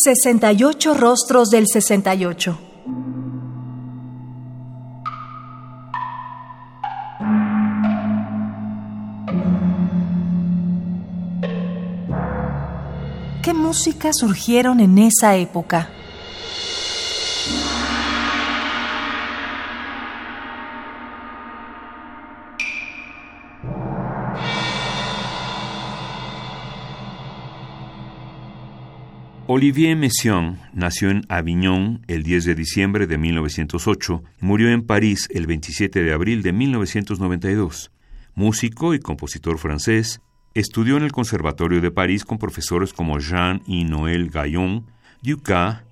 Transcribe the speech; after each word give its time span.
68 0.00 0.94
rostros 0.94 1.50
del 1.50 1.66
68. 1.66 2.58
¿Qué 13.42 13.54
música 13.54 14.10
surgieron 14.12 14.78
en 14.78 14.98
esa 14.98 15.36
época? 15.36 15.90
Olivier 29.50 29.96
Messiaen 29.96 30.58
nació 30.74 31.08
en 31.08 31.22
Avignon 31.30 32.04
el 32.06 32.22
10 32.22 32.44
de 32.44 32.54
diciembre 32.54 33.06
de 33.06 33.16
1908 33.16 34.22
y 34.42 34.44
murió 34.44 34.68
en 34.68 34.82
París 34.82 35.26
el 35.32 35.46
27 35.46 36.02
de 36.02 36.12
abril 36.12 36.42
de 36.42 36.52
1992. 36.52 37.90
Músico 38.34 38.92
y 38.92 38.98
compositor 38.98 39.56
francés, 39.56 40.20
estudió 40.52 40.98
en 40.98 41.02
el 41.02 41.12
Conservatorio 41.12 41.80
de 41.80 41.90
París 41.90 42.26
con 42.26 42.36
profesores 42.36 42.92
como 42.92 43.18
Jean 43.20 43.62
y 43.66 43.84
Noël 43.84 44.28
Gaillon, 44.28 44.84
Ducas, 45.22 45.82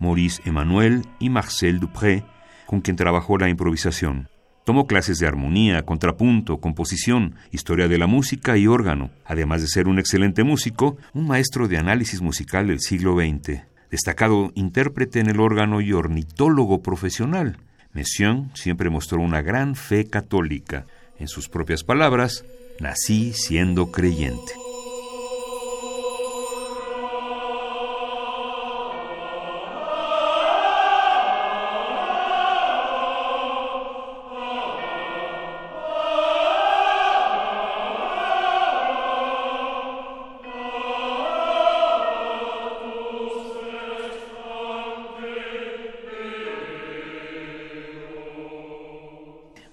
Maurice 0.00 0.42
Emmanuel 0.44 1.02
y 1.20 1.30
Marcel 1.30 1.78
Dupré, 1.78 2.24
con 2.66 2.80
quien 2.80 2.96
trabajó 2.96 3.38
la 3.38 3.48
improvisación. 3.48 4.28
Tomó 4.66 4.88
clases 4.88 5.20
de 5.20 5.28
armonía, 5.28 5.84
contrapunto, 5.84 6.58
composición, 6.58 7.36
historia 7.52 7.86
de 7.86 7.98
la 7.98 8.08
música 8.08 8.56
y 8.56 8.66
órgano. 8.66 9.10
Además 9.24 9.60
de 9.60 9.68
ser 9.68 9.86
un 9.86 10.00
excelente 10.00 10.42
músico, 10.42 10.96
un 11.14 11.28
maestro 11.28 11.68
de 11.68 11.78
análisis 11.78 12.20
musical 12.20 12.66
del 12.66 12.80
siglo 12.80 13.14
XX. 13.14 13.60
Destacado 13.92 14.50
intérprete 14.56 15.20
en 15.20 15.30
el 15.30 15.38
órgano 15.38 15.80
y 15.80 15.92
ornitólogo 15.92 16.82
profesional. 16.82 17.58
Messiaen 17.92 18.50
siempre 18.54 18.90
mostró 18.90 19.20
una 19.20 19.40
gran 19.40 19.76
fe 19.76 20.08
católica. 20.08 20.86
En 21.20 21.28
sus 21.28 21.48
propias 21.48 21.84
palabras, 21.84 22.44
nací 22.80 23.34
siendo 23.34 23.92
creyente. 23.92 24.65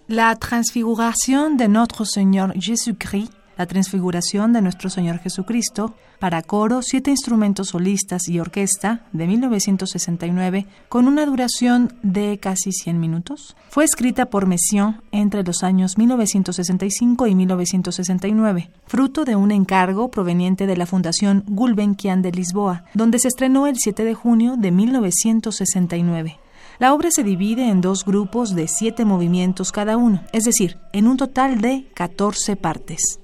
La 0.07 0.35
transfiguración 0.35 1.55
de 1.55 1.69
nuestro 1.69 2.03
Señor 2.03 2.53
Jesucristo, 2.59 3.33
la 3.57 3.65
transfiguración 3.67 4.51
de 4.51 4.61
nuestro 4.61 4.89
Señor 4.89 5.19
Jesucristo, 5.19 5.95
para 6.19 6.41
coro, 6.41 6.81
siete 6.81 7.09
instrumentos 7.09 7.69
solistas 7.69 8.27
y 8.27 8.37
orquesta, 8.37 9.05
de 9.13 9.27
1969, 9.27 10.65
con 10.89 11.07
una 11.07 11.25
duración 11.25 11.93
de 12.03 12.37
casi 12.37 12.73
100 12.73 12.99
minutos, 12.99 13.55
fue 13.69 13.85
escrita 13.85 14.25
por 14.25 14.45
Messiaen 14.45 14.97
entre 15.13 15.41
los 15.43 15.63
años 15.63 15.97
1965 15.97 17.27
y 17.27 17.35
1969, 17.35 18.71
fruto 18.85 19.23
de 19.23 19.37
un 19.37 19.51
encargo 19.51 20.11
proveniente 20.11 20.67
de 20.67 20.75
la 20.75 20.85
Fundación 20.85 21.45
Gulbenkian 21.47 22.21
de 22.21 22.33
Lisboa, 22.33 22.83
donde 22.93 23.19
se 23.19 23.29
estrenó 23.29 23.67
el 23.67 23.77
7 23.77 24.03
de 24.03 24.13
junio 24.15 24.55
de 24.57 24.71
1969. 24.71 26.39
La 26.79 26.93
obra 26.93 27.11
se 27.11 27.23
divide 27.23 27.69
en 27.69 27.81
dos 27.81 28.03
grupos 28.05 28.55
de 28.55 28.67
siete 28.67 29.05
movimientos 29.05 29.71
cada 29.71 29.97
uno, 29.97 30.23
es 30.31 30.43
decir, 30.43 30.77
en 30.91 31.07
un 31.07 31.17
total 31.17 31.61
de 31.61 31.87
14 31.93 32.55
partes. 32.55 33.22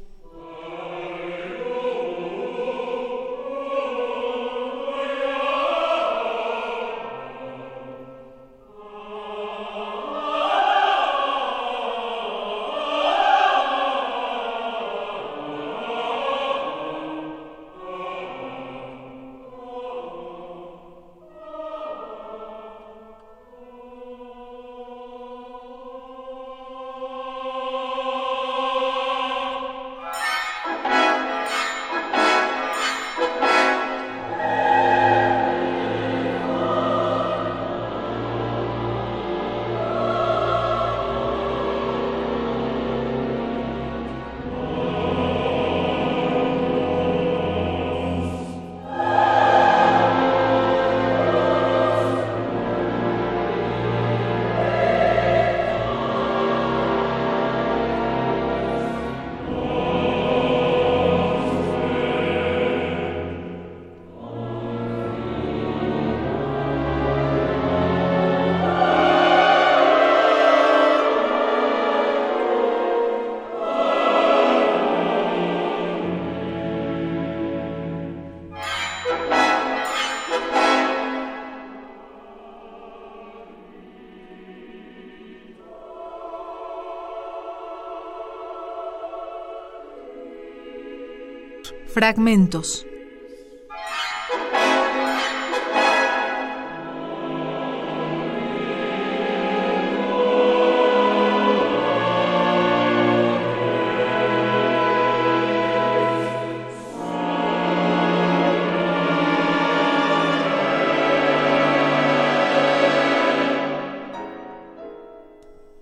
Fragmentos. 91.93 92.85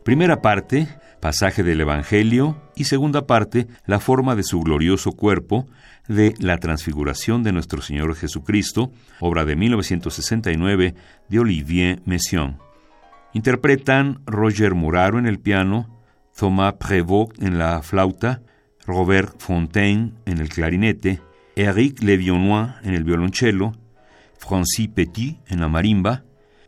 Primera 0.08 0.42
parte, 0.42 0.88
pasaje 1.20 1.64
del 1.64 1.82
Evangelio, 1.82 2.62
y 2.76 2.86
segunda 2.86 3.28
parte, 3.28 3.68
la 3.86 4.00
forma 4.00 4.36
de 4.36 4.44
su 4.44 4.60
glorioso 4.62 5.12
cuerpo, 5.12 5.68
de 6.08 6.34
La 6.40 6.58
Transfiguración 6.58 7.44
de 7.44 7.52
nuestro 7.52 7.82
Señor 7.82 8.16
Jesucristo, 8.16 8.92
obra 9.20 9.46
de 9.46 9.56
1969 9.56 10.96
de 11.28 11.40
Olivier 11.40 12.02
Messiaen. 12.06 12.58
Interpretan 13.34 14.22
Roger 14.26 14.74
Muraro 14.74 15.20
en 15.20 15.28
el 15.28 15.40
piano, 15.40 16.02
Thomas 16.36 16.74
Prévost 16.74 17.42
en 17.42 17.58
la 17.58 17.82
flauta, 17.82 18.42
Robert 18.86 19.36
Fontaine 19.40 20.14
en 20.26 20.38
el 20.40 20.50
clarinete, 20.50 21.20
Eric 21.56 22.02
Levionnois 22.02 22.76
en 22.84 22.94
el 22.94 23.04
violonchelo, 23.04 23.74
Francis 24.38 24.88
Petit 24.88 25.40
en 25.48 25.60
la 25.60 25.68
marimba, 25.68 26.24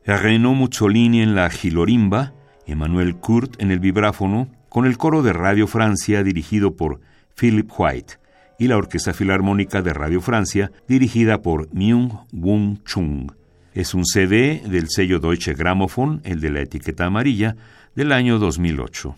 Renaud 0.05 0.55
Muzzolini 0.55 1.21
en 1.21 1.35
la 1.35 1.49
gilorimba, 1.49 2.33
Emmanuel 2.71 3.15
Kurt 3.15 3.61
en 3.61 3.71
el 3.71 3.79
vibráfono, 3.79 4.47
con 4.69 4.85
el 4.85 4.97
coro 4.97 5.21
de 5.21 5.33
Radio 5.33 5.67
Francia 5.67 6.23
dirigido 6.23 6.75
por 6.75 6.99
Philip 7.35 7.69
White 7.77 8.15
y 8.57 8.67
la 8.67 8.77
Orquesta 8.77 9.13
Filarmónica 9.13 9.81
de 9.81 9.93
Radio 9.93 10.21
Francia 10.21 10.71
dirigida 10.87 11.41
por 11.41 11.73
Myung 11.73 12.11
Woon 12.31 12.83
Chung. 12.83 13.31
Es 13.73 13.93
un 13.93 14.05
CD 14.05 14.61
del 14.67 14.89
sello 14.89 15.19
Deutsche 15.19 15.53
Grammophon, 15.53 16.21
el 16.23 16.41
de 16.41 16.51
la 16.51 16.61
etiqueta 16.61 17.05
amarilla, 17.05 17.55
del 17.95 18.11
año 18.11 18.39
2008. 18.39 19.15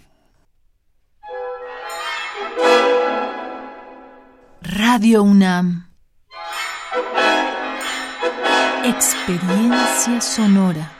Radio 4.62 5.24
UNAM 5.24 5.92
Experiencia 8.84 10.20
sonora. 10.22 10.92